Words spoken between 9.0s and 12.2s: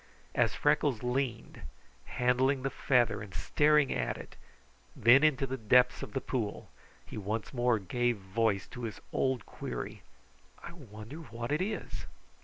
old query: "I wonder what it is!"